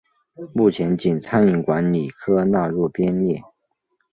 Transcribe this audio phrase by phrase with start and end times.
[0.55, 3.39] 目前仅餐饮管理科纳入编列。